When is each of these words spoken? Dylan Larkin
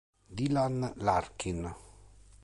Dylan 0.37 0.95
Larkin 0.97 1.61